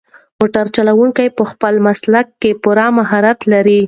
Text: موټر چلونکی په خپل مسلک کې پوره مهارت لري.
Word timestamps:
موټر 0.39 0.65
چلونکی 0.75 1.27
په 1.37 1.43
خپل 1.51 1.73
مسلک 1.87 2.27
کې 2.41 2.51
پوره 2.63 2.87
مهارت 2.97 3.39
لري. 3.51 3.79